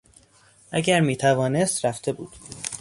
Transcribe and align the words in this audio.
اگر 0.71 0.99
میتوانست 1.01 1.85
رفته 1.85 2.13
بود. 2.13 2.31